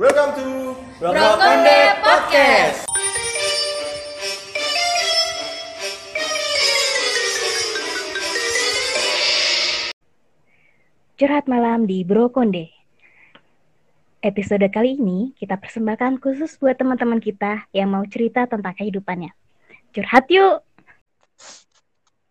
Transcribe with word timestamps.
Welcome 0.00 0.32
to 0.32 0.48
Brokonde 0.96 1.80
Podcast. 2.00 2.88
Curhat 11.20 11.44
malam 11.52 11.84
di 11.84 12.00
Brokonde. 12.00 12.72
Episode 14.24 14.72
kali 14.72 14.96
ini 14.96 15.36
kita 15.36 15.60
persembahkan 15.60 16.16
khusus 16.16 16.56
buat 16.56 16.80
teman-teman 16.80 17.20
kita 17.20 17.68
yang 17.76 17.92
mau 17.92 18.08
cerita 18.08 18.48
tentang 18.48 18.72
kehidupannya. 18.72 19.36
Curhat 19.92 20.32
yuk! 20.32 20.64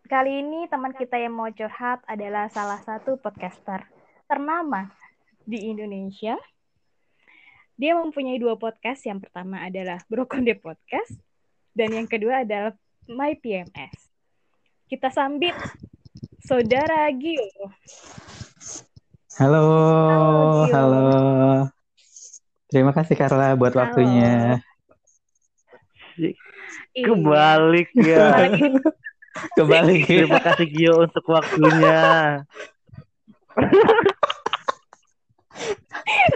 Kali 0.09 0.41
ini 0.41 0.65
teman 0.73 0.97
kita 0.97 1.21
yang 1.21 1.37
mau 1.37 1.53
curhat 1.53 2.01
adalah 2.09 2.49
salah 2.49 2.81
satu 2.81 3.21
podcaster 3.21 3.85
ternama 4.25 4.89
di 5.45 5.69
Indonesia. 5.69 6.33
Dia 7.79 7.95
mempunyai 7.95 8.35
dua 8.35 8.59
podcast. 8.59 9.07
Yang 9.07 9.31
pertama 9.31 9.63
adalah 9.63 10.03
Brokonde 10.11 10.51
Podcast 10.59 11.15
dan 11.71 11.95
yang 11.95 12.11
kedua 12.11 12.43
adalah 12.43 12.75
My 13.07 13.39
PMS. 13.39 14.11
Kita 14.91 15.07
sambit 15.07 15.55
Saudara 16.43 17.07
Gio. 17.15 17.71
Halo, 19.39 19.63
Halo, 19.63 20.67
Gio. 20.67 20.75
halo. 20.75 21.07
Terima 22.67 22.91
kasih 22.91 23.15
Carla 23.15 23.55
buat 23.55 23.71
Halo. 23.71 23.81
waktunya. 23.87 24.59
Iya. 26.19 26.35
Kebalik 26.99 27.89
ya. 27.95 28.27
Kembali. 29.55 30.03
Terima 30.03 30.43
kasih 30.43 30.67
Gio 30.67 31.07
untuk 31.07 31.23
waktunya. 31.31 32.43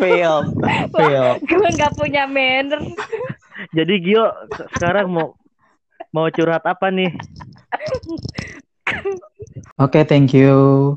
fail, 0.02 0.36
fail. 0.94 1.26
gue 1.44 1.70
nggak 1.76 1.94
punya 1.98 2.24
manner. 2.28 2.82
Jadi 3.72 3.94
Gio 4.02 4.26
se- 4.54 4.70
sekarang 4.78 5.10
mau 5.14 5.38
mau 6.14 6.28
curhat 6.30 6.64
apa 6.66 6.90
nih? 6.90 7.12
Oke, 9.80 10.06
thank 10.06 10.34
you. 10.36 10.94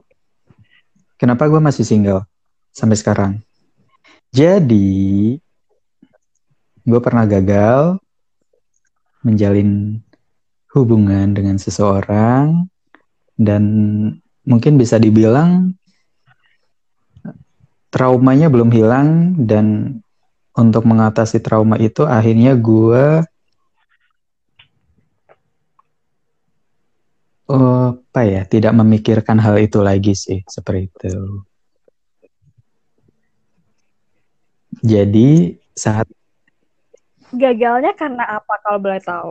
Kenapa 1.17 1.49
gue 1.49 1.61
masih 1.61 1.85
single 1.85 2.29
sampai 2.77 2.97
sekarang? 3.01 3.33
Jadi, 4.37 5.41
gue 6.85 7.01
pernah 7.01 7.25
gagal 7.25 7.97
menjalin 9.25 9.99
hubungan 10.77 11.33
dengan 11.33 11.57
seseorang 11.57 12.69
dan 13.41 13.63
mungkin 14.45 14.77
bisa 14.77 15.01
dibilang 15.01 15.73
traumanya 17.93 18.47
belum 18.53 18.71
hilang 18.71 19.09
dan 19.51 19.99
untuk 20.57 20.85
mengatasi 20.89 21.39
trauma 21.45 21.77
itu 21.79 22.03
akhirnya 22.09 22.57
gue 22.57 23.05
eh, 27.53 27.87
apa 27.97 28.21
ya 28.33 28.43
tidak 28.49 28.73
memikirkan 28.81 29.39
hal 29.45 29.57
itu 29.61 29.79
lagi 29.85 30.13
sih 30.17 30.39
seperti 30.49 30.89
itu. 30.91 31.15
Jadi 34.83 35.29
saat 35.75 36.07
Gagalnya 37.35 37.93
karena 37.99 38.25
apa 38.39 38.55
kalau 38.63 38.79
boleh 38.81 39.01
tahu? 39.03 39.31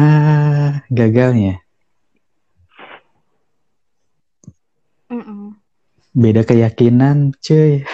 ah 0.00 0.70
gagalnya 0.96 1.54
Mm-mm. 5.10 5.45
Beda 6.16 6.48
keyakinan, 6.48 7.36
cuy. 7.44 7.84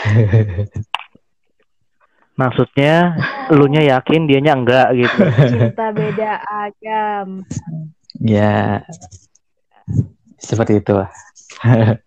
Maksudnya 2.39 3.19
elunya 3.53 3.83
yakin 3.99 4.31
dianya 4.31 4.57
enggak 4.57 4.95
gitu. 4.97 5.21
Cinta 5.53 5.91
beda 5.93 6.41
agam. 6.49 7.43
ya 8.23 8.79
seperti 10.39 10.79
itu 10.81 10.93
lah. 10.95 11.11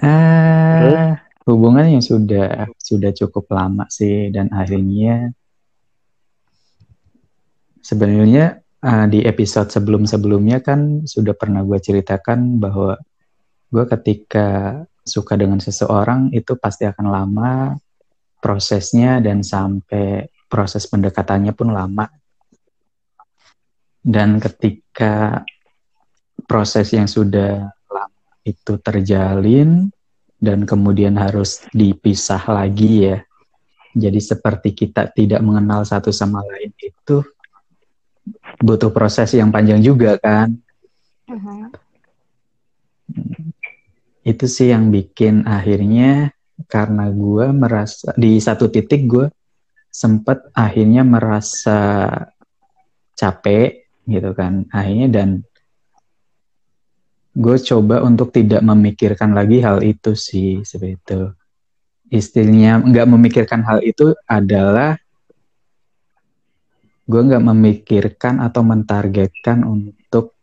ah, 0.00 1.18
hubungan 1.44 1.98
yang 1.98 2.04
sudah 2.04 2.70
sudah 2.78 3.10
cukup 3.12 3.50
lama 3.52 3.84
sih 3.90 4.30
dan 4.30 4.48
akhirnya 4.54 5.34
sebenarnya 7.82 8.61
ah, 8.82 9.06
di 9.06 9.22
episode 9.22 9.70
sebelum-sebelumnya 9.70 10.60
kan 10.62 11.06
sudah 11.06 11.34
pernah 11.38 11.62
gue 11.62 11.78
ceritakan 11.78 12.58
bahwa 12.58 12.98
gue 13.72 13.84
ketika 13.88 14.78
suka 15.02 15.34
dengan 15.34 15.58
seseorang 15.58 16.30
itu 16.30 16.54
pasti 16.54 16.86
akan 16.86 17.06
lama 17.10 17.74
prosesnya 18.38 19.18
dan 19.18 19.42
sampai 19.42 20.28
proses 20.46 20.86
pendekatannya 20.86 21.56
pun 21.56 21.72
lama 21.72 22.06
dan 24.02 24.42
ketika 24.42 25.46
proses 26.50 26.90
yang 26.90 27.06
sudah 27.06 27.70
lama 27.86 28.30
itu 28.42 28.74
terjalin 28.82 29.88
dan 30.42 30.66
kemudian 30.66 31.14
harus 31.14 31.62
dipisah 31.70 32.42
lagi 32.50 33.06
ya. 33.06 33.18
Jadi 33.94 34.18
seperti 34.18 34.74
kita 34.74 35.14
tidak 35.14 35.38
mengenal 35.44 35.86
satu 35.86 36.10
sama 36.10 36.42
lain 36.42 36.74
itu 36.82 37.22
butuh 38.62 38.94
proses 38.94 39.34
yang 39.34 39.50
panjang 39.50 39.82
juga 39.82 40.16
kan. 40.22 40.54
Mhm. 41.26 41.74
Itu 44.22 44.46
sih 44.46 44.70
yang 44.70 44.94
bikin 44.94 45.50
akhirnya 45.50 46.30
karena 46.70 47.10
gue 47.10 47.46
merasa 47.50 48.14
di 48.14 48.38
satu 48.38 48.70
titik 48.70 49.10
gue 49.10 49.26
sempat 49.90 50.46
akhirnya 50.54 51.02
merasa 51.02 52.06
capek 53.18 53.82
gitu 54.06 54.30
kan 54.32 54.66
akhirnya 54.70 55.08
dan 55.10 55.28
gue 57.32 57.56
coba 57.60 58.04
untuk 58.04 58.30
tidak 58.30 58.60
memikirkan 58.60 59.32
lagi 59.32 59.64
hal 59.64 59.80
itu 59.80 60.12
sih 60.16 60.62
seperti 60.62 60.96
itu 60.96 61.20
istilahnya 62.12 62.84
nggak 62.84 63.06
memikirkan 63.08 63.64
hal 63.64 63.80
itu 63.80 64.12
adalah 64.28 65.00
gue 67.06 67.20
nggak 67.22 67.44
memikirkan 67.44 68.38
atau 68.38 68.62
mentargetkan 68.62 69.66
untuk 69.66 70.34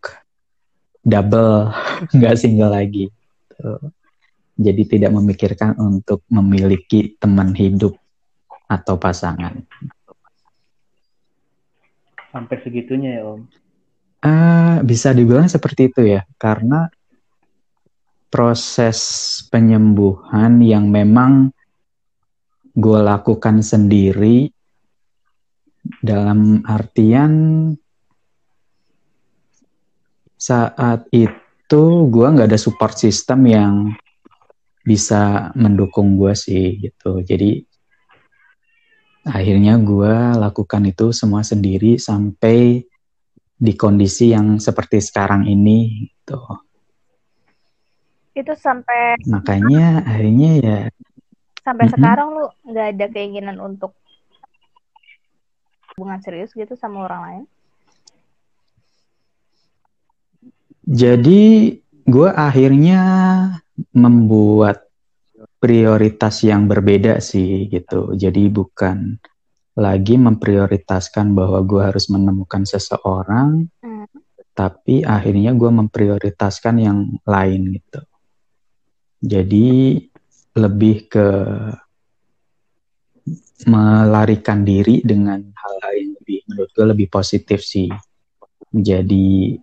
double 1.03 1.71
nggak 2.15 2.35
single 2.35 2.75
lagi 2.75 3.07
Tuh. 3.55 3.91
jadi 4.59 4.81
tidak 4.85 5.11
memikirkan 5.15 5.79
untuk 5.79 6.23
memiliki 6.27 7.15
teman 7.19 7.55
hidup 7.55 7.95
atau 8.69 8.95
pasangan 8.99 9.65
Sampai 12.29 12.61
segitunya 12.61 13.19
ya 13.19 13.23
Om. 13.25 13.41
Eh, 14.19 14.77
bisa 14.85 15.09
dibilang 15.15 15.49
seperti 15.49 15.89
itu 15.89 16.01
ya, 16.05 16.21
karena 16.37 16.85
proses 18.29 18.99
penyembuhan 19.49 20.61
yang 20.61 20.85
memang 20.85 21.49
gue 22.77 22.99
lakukan 23.01 23.65
sendiri 23.65 24.53
dalam 25.97 26.61
artian 26.69 27.33
saat 30.39 31.09
itu 31.11 31.83
gue 32.07 32.27
nggak 32.29 32.47
ada 32.47 32.59
support 32.61 32.95
system 32.95 33.49
yang 33.49 33.73
bisa 34.85 35.51
mendukung 35.59 36.15
gue 36.15 36.31
sih 36.33 36.79
gitu. 36.79 37.19
Jadi 37.19 37.59
akhirnya 39.27 39.75
gue 39.77 40.39
lakukan 40.39 40.87
itu 40.87 41.11
semua 41.11 41.43
sendiri 41.43 41.99
sampai 41.99 42.81
di 43.59 43.73
kondisi 43.75 44.31
yang 44.31 44.55
seperti 44.63 45.03
sekarang 45.03 45.43
ini 45.43 46.07
gitu. 46.07 46.39
Itu 48.31 48.55
sampai 48.55 49.19
Makanya 49.27 50.07
akhirnya 50.07 50.51
ya 50.63 50.79
sampai 51.59 51.91
Mhm. 51.91 51.93
sekarang 51.93 52.27
lu 52.39 52.45
nggak 52.71 52.87
ada 52.95 53.05
keinginan 53.11 53.57
untuk 53.59 53.98
hubungan 55.99 56.23
serius 56.23 56.55
gitu 56.55 56.79
sama 56.79 57.03
orang 57.03 57.21
lain? 57.27 57.45
jadi 60.89 61.41
gue 62.09 62.29
akhirnya 62.33 63.01
membuat 63.93 64.89
prioritas 65.61 66.41
yang 66.41 66.65
berbeda 66.65 67.21
sih 67.21 67.69
gitu. 67.69 68.17
Jadi 68.17 68.49
bukan 68.49 69.21
lagi 69.77 70.17
memprioritaskan 70.17 71.37
bahwa 71.37 71.61
gue 71.61 71.81
harus 71.85 72.09
menemukan 72.09 72.65
seseorang, 72.65 73.69
Hmm. 73.79 74.09
tapi 74.57 75.05
akhirnya 75.05 75.53
gue 75.53 75.71
memprioritaskan 75.71 76.75
yang 76.81 76.99
lain 77.23 77.77
gitu. 77.77 78.01
Jadi 79.21 79.99
lebih 80.57 81.11
ke 81.11 81.27
melarikan 83.67 84.63
diri 84.63 85.03
dengan 85.03 85.43
hal-hal 85.43 85.91
yang 85.99 86.11
lebih 86.21 86.39
menurut 86.47 86.69
gue 86.71 86.85
lebih 86.95 87.07
positif 87.11 87.59
sih. 87.59 87.91
Jadi 88.69 89.57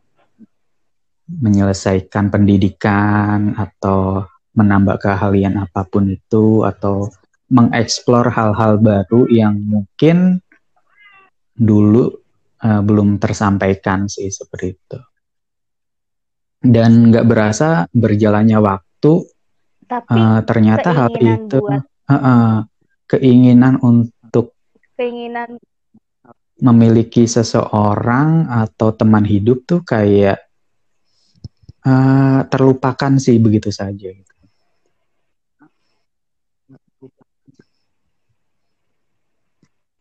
menyelesaikan 1.26 2.28
pendidikan 2.28 3.56
atau 3.56 4.26
menambah 4.56 5.00
keahlian 5.00 5.56
apa 5.60 5.84
pun 5.88 6.12
itu 6.12 6.64
atau 6.64 7.08
mengeksplor 7.52 8.32
hal-hal 8.32 8.80
baru 8.82 9.28
yang 9.30 9.54
mungkin 9.62 10.42
dulu 11.54 12.10
uh, 12.62 12.82
belum 12.82 13.22
tersampaikan 13.22 14.10
sih 14.10 14.28
seperti 14.28 14.66
itu. 14.74 14.98
Dan 16.66 17.12
nggak 17.14 17.26
berasa 17.28 17.86
berjalannya 17.94 18.58
waktu, 18.58 19.12
Tapi 19.86 20.18
uh, 20.18 20.40
ternyata 20.42 20.90
hal 20.90 21.14
itu 21.14 21.62
buat 21.62 21.84
uh, 22.10 22.14
uh, 22.14 22.54
keinginan 23.06 23.78
untuk 23.82 24.54
keinginan 24.98 25.58
memiliki 26.58 27.28
seseorang 27.28 28.48
atau 28.48 28.90
teman 28.94 29.22
hidup 29.22 29.62
tuh 29.68 29.84
kayak 29.84 30.40
uh, 31.84 32.40
terlupakan 32.48 33.18
sih 33.20 33.36
begitu 33.36 33.68
saja. 33.68 34.08
Gitu. 34.08 34.36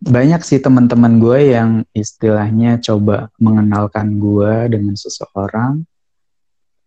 banyak 0.05 0.41
sih 0.45 0.61
teman-teman 0.61 1.17
gue 1.17 1.57
yang 1.57 1.81
istilahnya 1.97 2.77
coba 2.77 3.33
mengenalkan 3.41 4.21
gue 4.21 4.69
dengan 4.69 4.93
seseorang, 4.93 5.81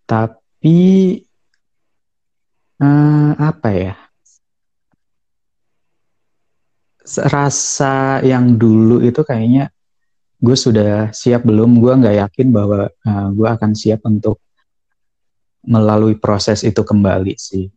tapi 0.06 1.18
uh, 2.78 3.32
apa 3.34 3.68
ya? 3.74 3.94
Rasa 7.16 8.20
yang 8.20 8.60
dulu 8.60 9.00
itu 9.00 9.24
kayaknya 9.24 9.72
gue 10.38 10.56
sudah 10.58 11.08
siap 11.16 11.48
belum? 11.48 11.80
Gue 11.80 11.96
nggak 11.96 12.16
yakin 12.28 12.48
bahwa 12.52 12.92
uh, 12.92 13.28
gue 13.32 13.48
akan 13.48 13.72
siap 13.72 14.04
untuk 14.04 14.42
melalui 15.64 16.16
proses 16.20 16.60
itu 16.64 16.84
kembali 16.84 17.34
sih. 17.40 17.72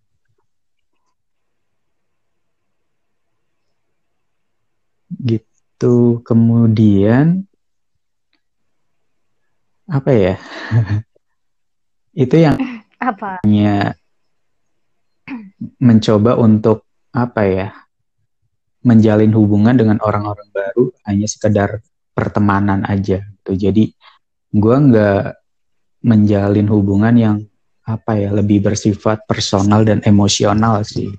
gitu 5.19 6.23
kemudian 6.23 7.43
apa 9.91 10.11
ya 10.15 10.35
itu 12.23 12.35
yang 12.39 12.55
apa 12.95 13.43
mencoba 15.77 16.39
untuk 16.39 16.87
apa 17.11 17.41
ya 17.43 17.67
menjalin 18.81 19.33
hubungan 19.33 19.77
dengan 19.77 19.97
orang-orang 20.01 20.49
baru 20.49 20.89
hanya 21.05 21.27
sekedar 21.29 21.85
pertemanan 22.11 22.83
aja 22.85 23.21
gitu 23.21 23.51
jadi 23.55 23.83
gue 24.51 24.75
nggak 24.91 25.25
menjalin 26.01 26.67
hubungan 26.67 27.15
yang 27.15 27.37
apa 27.85 28.17
ya 28.17 28.29
lebih 28.33 28.61
bersifat 28.61 29.25
personal 29.25 29.85
dan 29.85 30.01
emosional 30.05 30.81
sih 30.85 31.09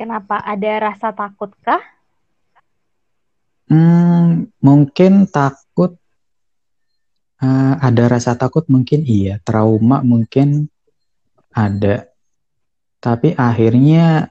Kenapa 0.00 0.40
ada 0.40 0.80
rasa 0.80 1.12
takut 1.12 1.52
kah? 1.60 1.76
Hmm, 3.68 4.48
mungkin 4.56 5.28
takut. 5.28 5.99
Uh, 7.40 7.74
ada 7.80 8.04
rasa 8.12 8.36
takut 8.36 8.68
mungkin 8.68 9.00
iya. 9.08 9.40
Trauma 9.40 10.04
mungkin 10.04 10.68
ada. 11.56 12.08
Tapi 13.00 13.32
akhirnya 13.32 14.28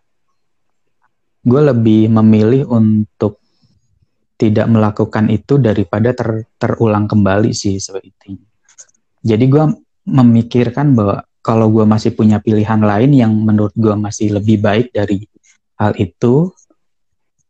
gue 1.41 1.61
lebih 1.73 2.13
memilih 2.13 2.69
untuk 2.69 3.41
tidak 4.39 4.69
melakukan 4.69 5.27
itu 5.33 5.57
daripada 5.57 6.13
ter, 6.13 6.47
terulang 6.56 7.09
kembali 7.09 7.51
sih 7.51 7.81
seperti 7.81 8.38
Jadi 9.19 9.45
gue 9.51 9.65
memikirkan 10.07 10.95
bahwa 10.95 11.25
kalau 11.44 11.67
gue 11.71 11.83
masih 11.83 12.13
punya 12.13 12.38
pilihan 12.38 12.79
lain 12.79 13.11
yang 13.15 13.33
menurut 13.33 13.73
gue 13.73 13.95
masih 13.97 14.38
lebih 14.38 14.61
baik 14.61 14.94
dari 14.94 15.25
hal 15.79 15.95
itu 15.97 16.51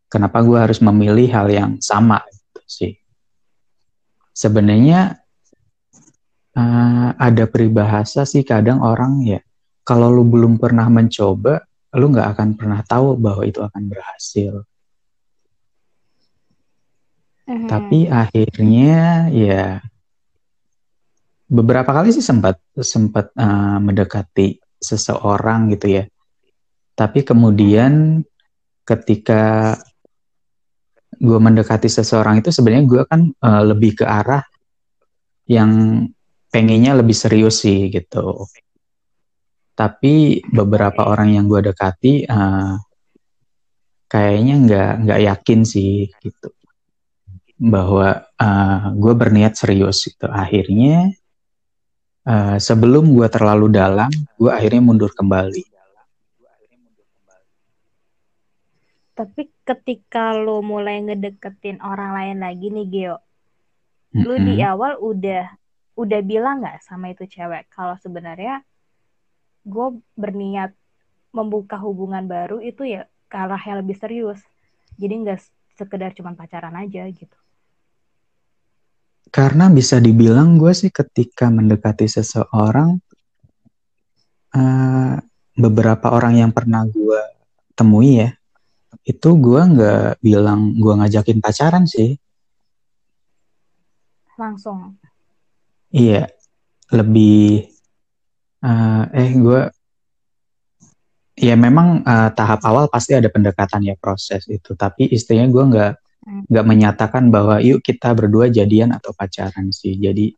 kenapa 0.06 0.40
gue 0.40 0.58
harus 0.58 0.78
memilih 0.80 1.28
hal 1.30 1.46
yang 1.50 1.72
sama 1.82 2.22
gitu 2.30 2.62
sih 2.64 2.92
sebenarnya 4.34 5.19
uh, 6.60 7.08
ada 7.16 7.44
peribahasa 7.48 8.28
sih 8.28 8.44
kadang 8.44 8.84
orang 8.84 9.24
ya 9.24 9.40
kalau 9.82 10.12
lu 10.12 10.28
belum 10.28 10.60
pernah 10.60 10.86
mencoba 10.92 11.64
lu 11.96 12.12
nggak 12.12 12.28
akan 12.36 12.48
pernah 12.54 12.80
tahu 12.84 13.16
bahwa 13.18 13.42
itu 13.42 13.58
akan 13.64 13.82
berhasil 13.88 14.62
mm-hmm. 17.48 17.66
tapi 17.66 18.06
akhirnya 18.06 19.26
ya 19.32 19.82
beberapa 21.50 21.90
kali 21.90 22.14
sih 22.14 22.22
sempat 22.22 22.62
sempat 22.78 23.34
uh, 23.34 23.82
mendekati 23.82 24.62
seseorang 24.78 25.74
gitu 25.74 25.98
ya 25.98 26.04
tapi 26.94 27.26
kemudian 27.26 28.22
ketika 28.86 29.74
gue 31.20 31.38
mendekati 31.42 31.90
seseorang 31.90 32.38
itu 32.38 32.54
sebenarnya 32.54 32.84
gue 32.86 33.02
kan 33.04 33.20
uh, 33.42 33.62
lebih 33.66 33.98
ke 33.98 34.04
arah 34.06 34.46
yang 35.50 36.06
pengennya 36.50 36.98
lebih 36.98 37.16
serius 37.16 37.62
sih 37.62 37.88
gitu. 37.88 38.46
Tapi 39.78 40.44
beberapa 40.50 41.08
orang 41.08 41.40
yang 41.40 41.48
gue 41.48 41.72
dekati 41.72 42.28
uh, 42.28 42.76
kayaknya 44.10 44.54
nggak 44.66 44.92
nggak 45.06 45.20
yakin 45.30 45.60
sih 45.62 46.10
gitu 46.20 46.50
bahwa 47.60 48.24
uh, 48.40 48.44
eh, 48.44 48.82
gue 48.96 49.12
berniat 49.14 49.52
serius 49.52 50.08
itu 50.08 50.24
akhirnya 50.26 51.12
uh, 52.24 52.56
sebelum 52.56 53.12
gue 53.12 53.28
terlalu 53.28 53.68
dalam 53.68 54.08
gue 54.40 54.50
akhirnya 54.50 54.82
mundur 54.82 55.12
kembali 55.12 55.70
Tapi 59.20 59.52
ketika 59.68 60.32
lo 60.32 60.64
mulai 60.64 61.04
ngedeketin 61.04 61.76
orang 61.84 62.16
lain 62.16 62.38
lagi 62.40 62.72
nih 62.72 62.86
Geo, 62.88 63.20
mm-hmm. 63.20 64.24
lo 64.24 64.34
di 64.40 64.54
awal 64.64 64.96
udah 64.96 65.59
udah 65.98 66.20
bilang 66.22 66.62
nggak 66.62 66.82
sama 66.86 67.12
itu 67.12 67.26
cewek 67.26 67.66
kalau 67.72 67.98
sebenarnya 67.98 68.62
gue 69.66 70.00
berniat 70.16 70.72
membuka 71.30 71.78
hubungan 71.78 72.26
baru 72.26 72.58
itu 72.58 72.86
ya 72.86 73.06
ke 73.30 73.36
arah 73.38 73.60
yang 73.62 73.78
lebih 73.84 73.96
serius. 73.98 74.42
Jadi 74.98 75.14
nggak 75.22 75.38
sekedar 75.78 76.10
cuma 76.12 76.34
pacaran 76.34 76.74
aja 76.74 77.06
gitu. 77.06 77.38
Karena 79.30 79.70
bisa 79.70 80.02
dibilang 80.02 80.58
gue 80.58 80.74
sih 80.74 80.90
ketika 80.90 81.46
mendekati 81.46 82.10
seseorang, 82.10 82.98
uh, 84.58 85.14
beberapa 85.54 86.10
orang 86.10 86.42
yang 86.42 86.50
pernah 86.50 86.82
gue 86.82 87.22
temui 87.78 88.26
ya, 88.26 88.34
itu 89.06 89.30
gue 89.38 89.60
nggak 89.62 90.18
bilang 90.18 90.74
gue 90.74 90.92
ngajakin 90.98 91.38
pacaran 91.38 91.86
sih. 91.86 92.18
Langsung. 94.34 94.98
Iya, 95.90 96.30
lebih 96.94 97.66
uh, 98.62 99.04
eh 99.10 99.30
gue 99.34 99.60
ya 101.40 101.54
memang 101.58 102.06
uh, 102.06 102.30
tahap 102.30 102.60
awal 102.62 102.86
pasti 102.86 103.18
ada 103.18 103.26
pendekatan 103.26 103.82
ya 103.86 103.94
proses 103.98 104.46
itu, 104.46 104.74
tapi 104.78 105.10
istrinya 105.10 105.46
gue 105.50 105.64
nggak 105.70 105.92
nggak 106.50 106.66
menyatakan 106.68 107.32
bahwa 107.34 107.58
yuk 107.58 107.82
kita 107.82 108.12
berdua 108.14 108.52
jadian 108.52 108.94
atau 108.94 109.10
pacaran 109.16 109.74
sih. 109.74 109.98
Jadi 109.98 110.30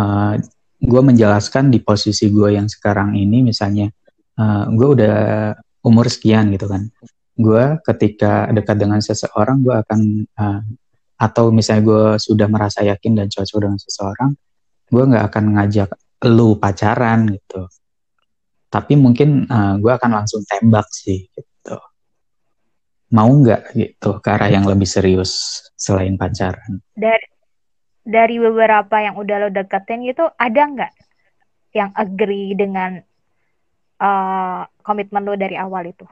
uh, 0.00 0.34
gue 0.78 1.02
menjelaskan 1.02 1.68
di 1.68 1.84
posisi 1.84 2.30
gue 2.32 2.56
yang 2.56 2.68
sekarang 2.70 3.18
ini, 3.18 3.44
misalnya 3.44 3.92
uh, 4.40 4.64
gue 4.72 4.88
udah 4.96 5.16
umur 5.84 6.08
sekian 6.08 6.52
gitu 6.56 6.66
kan 6.68 6.88
gue 7.38 7.64
ketika 7.86 8.50
dekat 8.50 8.76
dengan 8.82 8.98
seseorang 8.98 9.62
gue 9.62 9.70
akan 9.70 10.00
uh, 10.34 10.60
atau 11.18 11.50
misalnya 11.50 11.82
gue 11.82 12.04
sudah 12.22 12.46
merasa 12.46 12.86
yakin 12.86 13.18
dan 13.18 13.26
cocok 13.26 13.58
dengan 13.58 13.78
seseorang 13.78 14.30
gue 14.88 15.04
nggak 15.04 15.24
akan 15.28 15.44
ngajak 15.56 15.88
lu 16.26 16.58
pacaran 16.58 17.30
gitu. 17.30 17.68
Tapi 18.68 18.98
mungkin 18.98 19.48
uh, 19.48 19.80
gue 19.80 19.92
akan 19.92 20.10
langsung 20.22 20.44
tembak 20.44 20.88
sih 20.92 21.28
gitu. 21.32 21.76
Mau 23.14 23.28
nggak 23.28 23.72
gitu 23.76 24.20
ke 24.20 24.28
arah 24.28 24.50
yang 24.52 24.68
lebih 24.68 24.88
serius 24.88 25.64
selain 25.76 26.20
pacaran? 26.20 26.80
Dari 26.92 27.28
dari 28.04 28.36
beberapa 28.40 28.96
yang 29.00 29.20
udah 29.20 29.36
lo 29.44 29.48
deketin 29.52 30.04
gitu 30.08 30.24
ada 30.40 30.62
nggak 30.64 30.92
yang 31.76 31.92
agree 31.92 32.56
dengan 32.56 33.00
uh, 34.00 34.64
komitmen 34.80 35.24
lo 35.24 35.36
dari 35.36 35.56
awal 35.56 35.88
itu? 35.88 36.04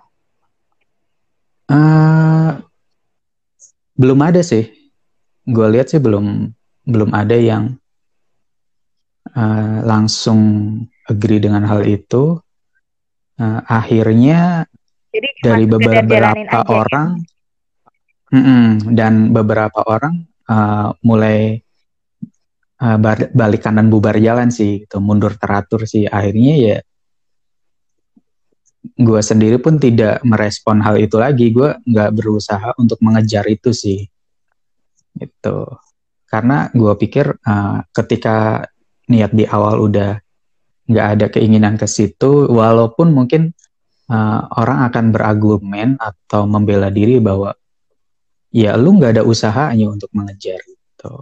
Uh, 1.66 2.62
belum 3.98 4.20
ada 4.22 4.40
sih. 4.44 4.85
Gue 5.46 5.66
lihat 5.70 5.94
sih 5.94 6.02
belum 6.02 6.50
belum 6.86 7.10
ada 7.14 7.34
yang 7.38 7.74
uh, 9.34 9.78
langsung 9.86 10.40
agree 11.06 11.38
dengan 11.42 11.62
hal 11.66 11.86
itu. 11.86 12.38
Uh, 13.36 13.60
akhirnya 13.68 14.64
Jadi, 15.12 15.28
dari 15.44 15.64
beberapa 15.68 16.64
orang 16.72 17.20
ya? 17.20 18.32
mm 18.32 18.42
-mm, 18.42 18.66
dan 18.96 19.12
beberapa 19.28 19.84
orang 19.84 20.24
uh, 20.48 20.96
mulai 21.04 21.60
uh, 22.80 22.98
balik 23.32 23.60
kanan 23.64 23.92
bubar 23.92 24.16
jalan 24.16 24.48
sih 24.48 24.84
gitu 24.88 25.04
mundur 25.04 25.36
teratur 25.36 25.84
sih 25.84 26.08
akhirnya 26.08 26.54
ya 26.56 26.78
gue 28.96 29.20
sendiri 29.20 29.58
pun 29.58 29.82
tidak 29.82 30.22
merespon 30.22 30.78
hal 30.80 30.96
itu 30.96 31.18
lagi 31.18 31.50
gue 31.50 31.74
nggak 31.84 32.10
berusaha 32.14 32.72
untuk 32.78 32.96
mengejar 33.02 33.44
itu 33.50 33.74
sih 33.74 34.06
itu 35.20 35.56
karena 36.26 36.68
gue 36.74 36.92
pikir 36.98 37.38
uh, 37.46 37.86
ketika 37.94 38.66
niat 39.06 39.30
di 39.32 39.46
awal 39.46 39.86
udah 39.86 40.18
nggak 40.86 41.06
ada 41.18 41.26
keinginan 41.30 41.78
ke 41.78 41.86
situ 41.86 42.50
walaupun 42.50 43.14
mungkin 43.14 43.54
uh, 44.10 44.40
orang 44.58 44.90
akan 44.90 45.04
berargumen 45.14 45.98
atau 45.98 46.46
membela 46.46 46.90
diri 46.90 47.22
bahwa 47.22 47.54
ya 48.50 48.74
lu 48.74 48.98
nggak 48.98 49.18
ada 49.18 49.22
usahanya 49.26 49.90
untuk 49.90 50.10
mengejar 50.14 50.58
itu 50.62 51.14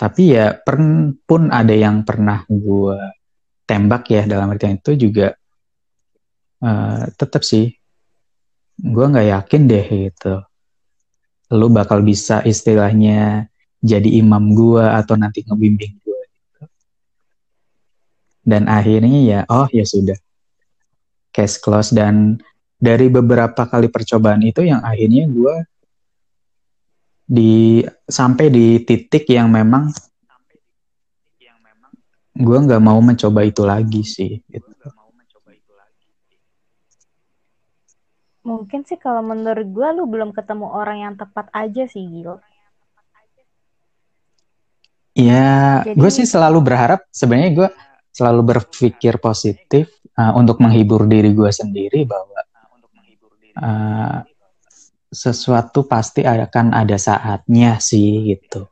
tapi 0.00 0.32
ya 0.32 0.56
pun 1.28 1.52
ada 1.52 1.76
yang 1.76 2.08
pernah 2.08 2.48
gue 2.48 2.96
tembak 3.68 4.08
ya 4.08 4.24
dalam 4.24 4.48
artian 4.48 4.80
itu 4.80 4.96
juga 4.96 5.36
uh, 6.64 7.04
tetap 7.20 7.44
sih. 7.44 7.68
Gue 8.80 9.04
nggak 9.12 9.28
yakin 9.28 9.62
deh 9.68 9.86
gitu 10.08 10.40
lu 11.50 11.66
bakal 11.70 12.02
bisa 12.02 12.42
istilahnya 12.46 13.50
jadi 13.82 14.20
imam 14.22 14.54
gue 14.54 14.84
atau 14.84 15.18
nanti 15.18 15.42
ngebimbing 15.42 15.94
gue 15.98 16.22
gitu. 16.30 16.62
dan 18.46 18.70
akhirnya 18.70 19.20
ya 19.24 19.40
oh 19.50 19.66
ya 19.72 19.82
sudah 19.82 20.18
case 21.34 21.58
close 21.58 21.90
dan 21.90 22.38
dari 22.80 23.10
beberapa 23.12 23.66
kali 23.66 23.90
percobaan 23.90 24.40
itu 24.46 24.64
yang 24.64 24.80
akhirnya 24.80 25.26
gue 25.26 25.56
di 27.30 27.84
sampai 28.10 28.46
di 28.50 28.82
titik 28.82 29.26
yang 29.30 29.50
memang 29.50 29.90
gue 32.40 32.58
nggak 32.58 32.82
mau 32.82 32.98
mencoba 33.04 33.44
itu 33.44 33.62
lagi 33.62 34.02
sih 34.02 34.40
gitu. 34.48 34.70
Mungkin 38.40 38.88
sih 38.88 38.96
kalau 38.96 39.20
menurut 39.20 39.68
gue 39.68 39.88
lu 39.96 40.08
belum 40.08 40.32
ketemu 40.32 40.66
orang 40.68 40.98
yang 41.04 41.14
tepat 41.16 41.52
aja 41.52 41.84
sih 41.84 42.04
Gil. 42.08 42.40
Ya 45.12 45.84
Jadi... 45.84 45.98
gue 45.98 46.10
sih 46.10 46.24
selalu 46.24 46.64
berharap 46.64 47.04
sebenarnya 47.12 47.52
gue 47.52 47.68
selalu 48.10 48.56
berpikir 48.56 49.20
positif 49.20 49.92
uh, 50.16 50.32
untuk 50.34 50.58
menghibur 50.62 51.04
diri 51.04 51.36
gue 51.36 51.50
sendiri 51.52 52.08
bahwa 52.08 52.40
uh, 53.60 54.18
sesuatu 55.10 55.84
pasti 55.84 56.22
akan 56.22 56.70
ada 56.70 56.94
saatnya 56.94 57.82
sih 57.82 58.30
gitu. 58.34 58.70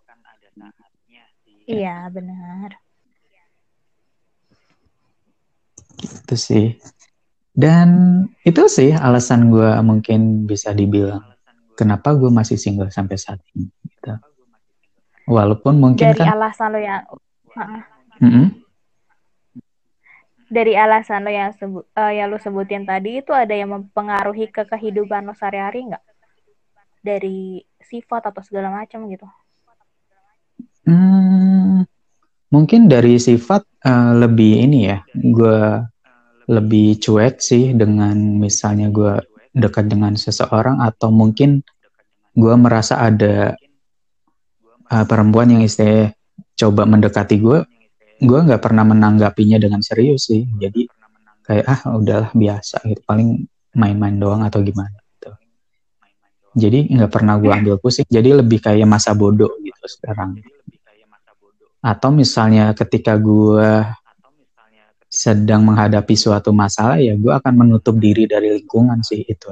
Iya 1.68 2.08
benar. 2.08 2.80
Itu 6.00 6.34
sih. 6.38 6.78
Dan 7.58 7.88
itu 8.46 8.70
sih 8.70 8.94
alasan 8.94 9.50
gue 9.50 9.66
mungkin 9.82 10.46
bisa 10.46 10.70
dibilang 10.70 11.26
kenapa 11.74 12.14
gue 12.14 12.30
masih 12.30 12.54
single 12.54 12.94
sampai 12.94 13.18
saat 13.18 13.42
ini. 13.58 13.66
Gitu. 13.82 14.14
Walaupun 15.26 15.82
mungkin 15.82 16.14
dari 16.14 16.22
kan 16.22 16.38
alasan 16.38 16.70
lo 16.70 16.78
yang 16.78 17.02
mm 18.22 18.30
-hmm. 18.30 18.46
dari 20.46 20.78
alasan 20.78 21.26
lo 21.26 21.30
yang 21.34 21.50
sebut 21.58 21.82
uh, 21.98 22.14
yang 22.14 22.30
lo 22.30 22.38
sebutin 22.38 22.86
tadi 22.86 23.26
itu 23.26 23.34
ada 23.34 23.50
yang 23.50 23.74
mempengaruhi 23.74 24.54
ke 24.54 24.62
kehidupan 24.62 25.26
lo 25.26 25.34
sehari-hari 25.34 25.90
nggak? 25.90 26.04
Dari 27.02 27.58
sifat 27.82 28.30
atau 28.30 28.42
segala 28.46 28.70
macam 28.70 29.02
gitu? 29.10 29.26
Hmm, 30.86 31.82
mungkin 32.54 32.86
dari 32.86 33.18
sifat 33.18 33.66
uh, 33.82 34.14
lebih 34.14 34.62
ini 34.62 34.94
ya 34.94 35.02
gue 35.10 35.58
lebih 36.49 36.97
cuek 36.97 37.45
sih 37.45 37.76
dengan 37.76 38.17
misalnya 38.40 38.88
gue 38.88 39.21
dekat 39.52 39.88
dengan 39.88 40.17
seseorang 40.17 40.81
atau 40.81 41.12
mungkin 41.12 41.61
gue 42.33 42.55
merasa 42.57 43.00
ada 43.05 43.52
uh, 44.88 45.05
perempuan 45.05 45.52
yang 45.52 45.62
istilah 45.64 46.12
coba 46.57 46.88
mendekati 46.88 47.37
gue 47.38 47.59
gue 48.19 48.38
nggak 48.38 48.62
pernah 48.62 48.83
menanggapinya 48.83 49.59
dengan 49.62 49.78
serius 49.78 50.31
sih. 50.31 50.43
Jadi 50.59 50.90
kayak 51.47 51.67
ah 51.67 51.81
udahlah 51.95 52.31
biasa 52.35 52.83
gitu. 52.87 53.00
Paling 53.07 53.47
main-main 53.78 54.19
doang 54.19 54.43
atau 54.43 54.59
gimana 54.61 54.99
gitu. 55.14 55.31
Jadi 56.59 56.90
nggak 56.99 57.11
pernah 57.11 57.38
gue 57.38 57.52
ambil 57.52 57.76
pusing. 57.78 58.07
Jadi 58.11 58.35
lebih 58.35 58.59
kayak 58.59 58.87
masa 58.90 59.14
bodoh 59.14 59.55
gitu 59.62 59.85
sekarang. 59.87 60.43
Atau 61.78 62.11
misalnya 62.11 62.75
ketika 62.75 63.14
gue 63.14 63.87
sedang 65.08 65.64
menghadapi 65.64 66.12
suatu 66.12 66.52
masalah 66.52 67.00
ya 67.00 67.16
gue 67.16 67.32
akan 67.32 67.54
menutup 67.64 67.96
diri 67.96 68.28
dari 68.28 68.52
lingkungan 68.60 69.00
sih 69.00 69.24
itu 69.24 69.48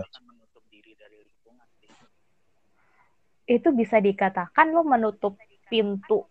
itu 3.47 3.69
bisa 3.71 4.03
dikatakan 4.03 4.75
lo 4.75 4.83
menutup 4.83 5.39
pintu 5.71 6.27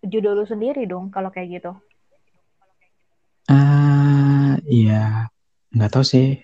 judul 0.00 0.42
lo 0.42 0.44
sendiri 0.48 0.88
dong 0.88 1.12
kalau 1.12 1.28
kayak 1.28 1.60
gitu. 1.60 1.72
Ah 3.48 3.52
uh, 3.52 4.52
iya. 4.64 5.28
Nggak 5.72 5.90
tahu 5.92 6.04
sih. 6.04 6.40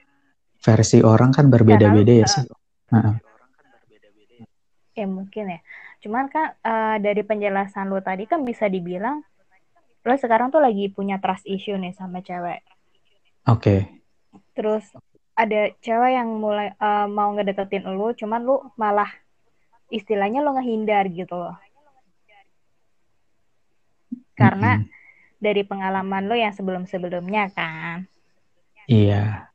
Versi 0.61 1.01
orang 1.01 1.33
kan 1.33 1.49
berbeda-beda 1.49 2.13
ya, 2.13 2.25
ya 2.25 2.27
sih. 2.29 2.45
Uh. 2.93 3.17
ya 4.93 5.07
mungkin 5.09 5.57
ya. 5.57 5.61
Cuman 6.05 6.29
kan 6.29 6.53
uh, 6.61 6.97
dari 7.01 7.25
penjelasan 7.25 7.89
lo 7.89 8.05
tadi 8.05 8.29
kan 8.29 8.45
bisa 8.45 8.69
dibilang 8.69 9.25
lo 10.01 10.15
sekarang 10.17 10.49
tuh 10.49 10.63
lagi 10.65 10.89
punya 10.89 11.21
trust 11.21 11.45
issue 11.45 11.77
nih 11.77 11.93
sama 11.93 12.25
cewek. 12.25 12.65
Oke. 13.49 13.61
Okay. 13.61 13.81
Terus 14.57 14.85
ada 15.37 15.73
cewek 15.81 16.13
yang 16.17 16.29
mulai 16.41 16.73
uh, 16.77 17.09
mau 17.09 17.33
ngedeketin 17.33 17.85
lo, 17.85 18.13
cuman 18.13 18.41
lo 18.45 18.73
malah 18.77 19.09
istilahnya 19.93 20.41
lo 20.41 20.57
ngehindar 20.57 21.09
gitu 21.13 21.37
loh. 21.37 21.57
Karena 24.37 24.81
mm 24.81 24.83
-hmm. 24.85 24.91
dari 25.41 25.63
pengalaman 25.65 26.25
lo 26.29 26.37
yang 26.37 26.53
sebelum-sebelumnya 26.57 27.53
kan. 27.53 28.09
Iya. 28.89 29.53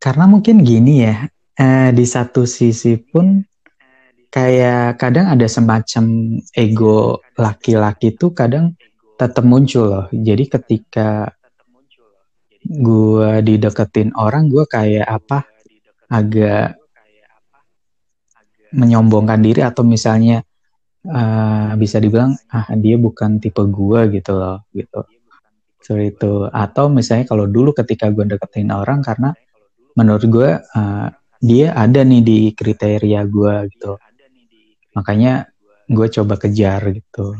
Karena 0.00 0.24
mungkin 0.28 0.64
gini 0.64 1.04
ya, 1.04 1.28
eh, 1.56 1.90
di 1.92 2.04
satu 2.08 2.44
sisi 2.48 2.96
pun 3.00 3.44
kayak 4.28 5.00
kadang 5.00 5.32
ada 5.32 5.48
semacam 5.48 6.36
ego 6.52 7.24
laki-laki 7.40 8.12
tuh 8.12 8.36
kadang 8.36 8.76
tetap 9.16 9.44
muncul 9.44 9.84
loh. 9.88 10.06
Jadi 10.12 10.44
ketika 10.48 11.32
gue 12.66 13.30
dideketin 13.42 14.12
orang, 14.14 14.48
gue 14.52 14.64
kayak 14.68 15.06
apa 15.06 15.48
agak 16.12 16.78
menyombongkan 18.76 19.40
diri 19.40 19.64
atau 19.64 19.82
misalnya 19.86 20.42
uh, 21.06 21.72
bisa 21.78 21.96
dibilang 22.02 22.34
ah 22.52 22.66
dia 22.76 22.98
bukan 23.00 23.40
tipe 23.40 23.62
gue 23.64 24.00
gitu 24.20 24.32
loh 24.36 24.62
gitu. 24.76 25.00
Seperti 25.80 26.06
itu. 26.14 26.32
Atau 26.50 26.92
misalnya 26.92 27.24
kalau 27.26 27.48
dulu 27.48 27.72
ketika 27.72 28.10
gue 28.10 28.26
deketin 28.26 28.74
orang 28.74 29.00
karena 29.00 29.32
menurut 29.96 30.24
gue 30.28 30.50
uh, 30.60 31.08
dia 31.40 31.76
ada 31.76 32.00
nih 32.00 32.22
di 32.24 32.38
kriteria 32.56 33.20
gue 33.28 33.54
gitu 33.76 34.00
makanya 34.96 35.48
gue 35.86 36.06
coba 36.08 36.40
kejar 36.40 36.80
gitu 36.96 37.36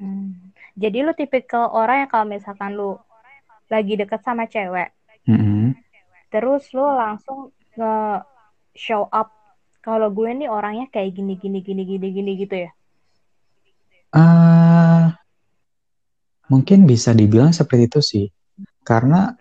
hmm. 0.00 0.52
Jadi 0.80 1.04
lu 1.04 1.12
tipikal 1.12 1.68
orang 1.68 2.08
yang 2.08 2.10
kalau 2.10 2.24
misalkan 2.24 2.72
lu 2.72 2.96
lagi 3.68 4.00
deket 4.00 4.24
sama 4.24 4.48
cewek 4.48 4.88
mm-hmm. 5.28 5.76
terus 6.32 6.64
lu 6.72 6.82
langsung 6.82 7.52
nge 7.76 8.24
show 8.74 9.06
up. 9.10 9.28
Kalau 9.80 10.12
gue 10.12 10.28
nih 10.32 10.48
orangnya 10.48 10.86
kayak 10.92 11.16
gini 11.16 11.40
gini 11.40 11.64
gini 11.64 11.82
gini 11.88 12.08
gini 12.12 12.32
gitu 12.36 12.54
ya. 12.68 12.70
Uh, 14.10 15.08
mungkin 16.50 16.84
bisa 16.84 17.16
dibilang 17.16 17.54
seperti 17.54 17.88
itu 17.88 18.00
sih. 18.04 18.26
Karena 18.84 19.32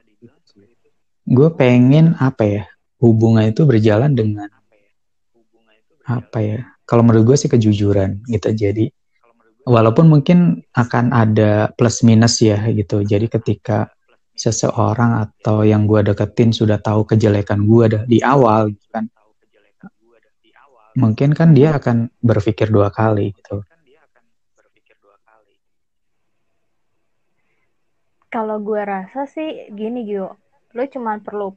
gue 1.27 1.49
pengen 1.53 2.15
apa 2.17 2.43
ya 2.47 2.63
hubungan 3.03 3.51
itu 3.51 3.67
berjalan 3.67 4.15
dengan 4.15 4.49
apa 6.09 6.41
ya 6.41 6.65
kalau 6.89 7.05
menurut 7.05 7.35
gue 7.35 7.37
sih 7.37 7.51
kejujuran 7.51 8.23
gitu. 8.31 8.49
Jadi 8.55 8.91
walaupun 9.69 10.09
mungkin 10.09 10.65
akan 10.73 11.13
ada 11.13 11.69
plus 11.77 12.01
minus 12.01 12.41
ya 12.41 12.57
gitu 12.73 13.05
jadi 13.05 13.29
ketika 13.29 13.93
seseorang 14.33 15.29
atau 15.29 15.61
yang 15.61 15.85
gue 15.85 16.01
deketin 16.09 16.49
sudah 16.49 16.81
tahu 16.81 17.05
kejelekan 17.05 17.69
gue 17.69 18.09
di 18.09 18.17
awal 18.25 18.73
gitu 18.73 18.87
kan 18.89 19.05
mungkin 20.97 21.37
kan 21.37 21.53
dia 21.53 21.77
akan 21.77 22.09
berpikir 22.17 22.73
dua 22.73 22.89
kali 22.89 23.29
gitu 23.37 23.61
kalau 28.33 28.57
gue 28.57 28.81
rasa 28.81 29.29
sih 29.29 29.69
gini 29.69 30.01
Gio 30.09 30.33
lo 30.73 30.83
cuma 30.89 31.21
perlu 31.21 31.53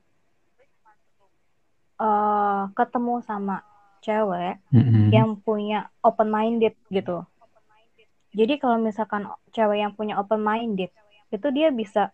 uh, 2.00 2.69
ketemu 2.76 3.14
sama 3.25 3.61
cewek 4.02 4.59
Mm-mm. 4.75 5.14
yang 5.14 5.38
punya 5.38 5.88
open 6.02 6.28
minded 6.28 6.75
gitu. 6.90 7.23
Jadi 8.33 8.57
kalau 8.57 8.81
misalkan 8.81 9.29
cewek 9.53 9.85
yang 9.85 9.93
punya 9.93 10.17
open 10.17 10.41
minded 10.41 10.89
itu 11.33 11.49
dia 11.53 11.69
bisa 11.69 12.09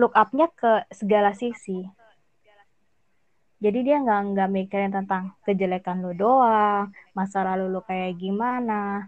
look 0.00 0.16
up-nya 0.16 0.48
ke 0.52 0.88
segala 0.92 1.36
sisi. 1.36 1.84
Jadi 3.62 3.78
dia 3.86 4.02
nggak 4.02 4.20
nggak 4.34 4.50
mikirin 4.50 4.90
tentang 4.90 5.38
kejelekan 5.46 6.02
lu 6.02 6.16
doang, 6.16 6.90
masa 7.14 7.46
lalu 7.46 7.70
lu 7.70 7.80
kayak 7.84 8.18
gimana. 8.18 9.06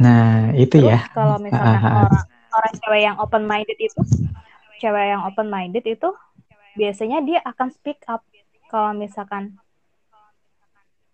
Nah, 0.00 0.54
itu 0.54 0.80
Terus 0.80 0.92
ya. 0.94 1.00
kalau 1.10 1.36
misalkan 1.44 1.82
ah. 1.82 2.06
orang 2.06 2.24
orang 2.54 2.72
cewek 2.78 3.00
yang 3.02 3.16
open 3.18 3.44
minded 3.48 3.78
itu, 3.80 4.00
cewek 4.78 5.04
yang 5.10 5.22
open 5.26 5.48
minded 5.50 5.82
itu 5.82 6.08
biasanya 6.78 7.26
dia 7.26 7.42
akan 7.42 7.68
speak 7.74 7.98
up 8.06 8.22
kalau 8.70 8.94
misalkan 8.94 9.58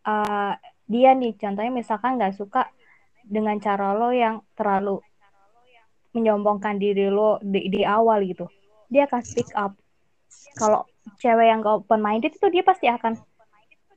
eh, 0.04 0.54
dia 0.86 1.10
nih 1.12 1.34
contohnya 1.34 1.72
misalkan 1.74 2.18
nggak 2.18 2.34
suka 2.38 2.70
dengan 3.26 3.58
cara 3.58 3.90
lo 3.94 4.14
yang 4.14 4.38
terlalu 4.54 5.02
menyombongkan 6.14 6.78
diri 6.78 7.10
lo 7.10 7.42
di, 7.42 7.66
di 7.68 7.82
awal 7.82 8.22
gitu 8.22 8.46
dia 8.86 9.10
akan 9.10 9.20
speak 9.26 9.50
up 9.58 9.74
kalau 10.56 10.86
cewek 11.18 11.46
yang 11.50 11.60
gak 11.60 11.84
open 11.84 12.00
minded 12.00 12.32
itu 12.32 12.46
dia 12.48 12.62
pasti 12.62 12.86
akan 12.86 13.18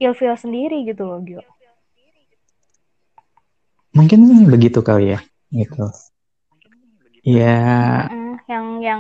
ilfeel 0.02 0.36
sendiri 0.36 0.84
gitu 0.84 1.06
loh 1.06 1.22
Gio 1.24 1.46
Mungkin 3.90 4.46
begitu 4.46 4.86
kali 4.86 5.18
ya, 5.18 5.20
gitu. 5.50 5.90
Ya, 7.26 8.06
yang 8.46 8.66
yang 8.80 9.00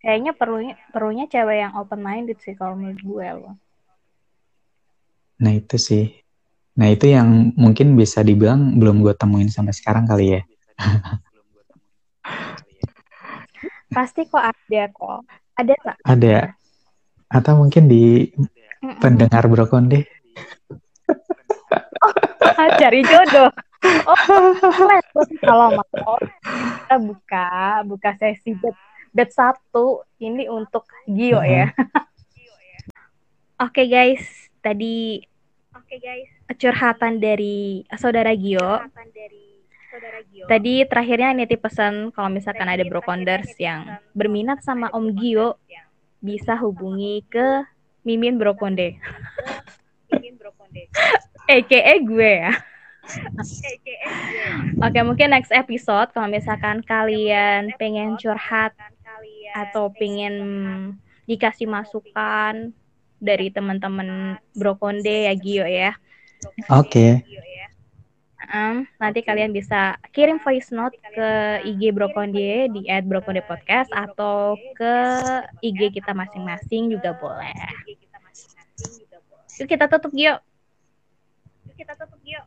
kayaknya 0.00 0.32
perlunya 0.36 0.74
perlunya 0.92 1.24
cewek 1.26 1.56
yang 1.66 1.72
open 1.76 2.00
minded 2.00 2.38
sih 2.40 2.54
kalau 2.56 2.78
menurut 2.78 3.00
gue 3.02 3.28
loh 3.42 3.54
nah 5.36 5.52
itu 5.52 5.76
sih. 5.76 6.25
Nah 6.76 6.88
itu 6.92 7.08
yang 7.08 7.56
mungkin 7.56 7.96
bisa 7.96 8.20
dibilang 8.20 8.76
belum 8.76 9.00
gue 9.00 9.16
temuin 9.16 9.48
sampai 9.48 9.72
sekarang 9.72 10.04
kali 10.04 10.40
ya. 10.40 10.42
pasti 13.96 14.28
kok 14.28 14.44
ada 14.44 14.82
kok 14.92 15.24
ada 15.56 15.74
tak 15.80 15.96
Ada. 16.04 16.52
Atau 17.32 17.56
mungkin 17.56 17.88
di 17.88 18.28
Mm-mm. 18.28 19.00
pendengar 19.00 19.48
Brokonde. 19.48 20.04
cari 22.76 23.00
jodoh 23.02 23.50
oh 24.06 24.92
kalau 25.42 25.68
mau 25.80 26.16
kita 26.20 26.96
buka 27.00 27.48
buka 27.88 28.10
sesi 28.20 28.52
bet 28.56 28.76
bet 29.16 29.30
satu 29.32 30.04
ini 30.20 30.46
untuk 30.50 30.84
Gio 31.08 31.40
ya 31.40 31.72
oke 33.64 33.82
guys 33.88 34.22
tadi 34.60 35.24
oke 35.72 35.94
guys 35.98 36.35
curhatan 36.54 37.18
dari 37.18 37.82
saudara 37.98 38.30
Gio. 38.38 38.86
Tadi 40.46 40.84
terakhirnya 40.86 41.34
nitip 41.34 41.64
pesan 41.64 42.14
kalau 42.14 42.30
misalkan 42.30 42.68
ada 42.68 42.84
brokonders 42.86 43.50
yang 43.58 43.98
berminat 44.14 44.62
sama 44.62 44.92
Om 44.94 45.16
Gio 45.18 45.58
bisa 46.22 46.54
hubungi 46.54 47.26
ke 47.26 47.66
Mimin 48.06 48.38
Brokonde. 48.38 49.00
EKE 51.46 51.94
gue 52.02 52.32
ya. 52.46 52.54
Oke, 54.82 54.98
mungkin 55.06 55.30
next 55.30 55.54
episode 55.54 56.10
kalau 56.10 56.26
misalkan 56.26 56.82
kalian 56.82 57.70
pengen 57.78 58.18
curhat 58.18 58.74
atau 59.54 59.88
pengen 59.94 60.34
dikasih 61.26 61.70
masukan 61.70 62.74
dari 63.22 63.48
teman-teman 63.50 64.38
Brokonde 64.52 65.30
ya 65.30 65.34
Gio 65.38 65.66
ya. 65.66 65.94
Oke. 66.70 67.22
Em, 68.46 68.86
nanti 69.02 69.26
kalian 69.26 69.50
bisa 69.50 69.98
kirim 70.14 70.38
voice 70.38 70.70
note 70.70 70.94
ke 71.02 71.28
IG 71.66 71.90
Brokonde 71.90 72.70
di 72.70 72.86
@brokondepodcast 72.86 73.90
atau 73.90 74.54
ke 74.78 74.94
IG 75.66 75.90
kita 75.98 76.14
masing-masing 76.14 76.94
juga 76.94 77.10
boleh. 77.18 77.58
Yuk 79.56 79.66
kita 79.66 79.90
tutup 79.90 80.12
Gio. 80.14 80.38
Yuk 81.66 81.74
kita 81.74 81.98
tutup 81.98 82.20
Gio. 82.22 82.42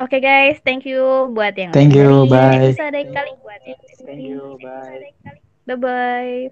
Oke 0.00 0.18
guys, 0.18 0.58
thank 0.66 0.82
you 0.82 1.30
buat 1.30 1.54
yang 1.54 1.70
Thank 1.70 1.94
you, 1.94 2.26
bye. 2.26 2.74
episode 2.74 3.06
kali 3.14 3.32
buat 3.38 3.60
Thank 4.02 4.26
you, 4.26 4.58
bye. 4.58 5.14
Bye 5.68 5.78
bye. 5.78 6.50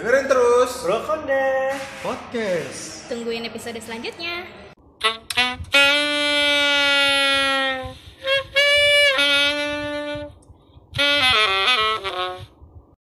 Dengerin 0.00 0.32
terus. 0.32 0.80
Brokonde 0.80 1.76
Podcast. 2.00 3.04
Tungguin 3.12 3.44
episode 3.44 3.76
selanjutnya. 3.84 4.48